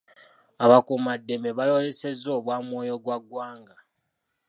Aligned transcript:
Abakuumaddembe 0.63 1.49
baayolesezza 1.57 2.27
obwa 2.37 2.55
mwoyogwaggwanga. 2.67 3.75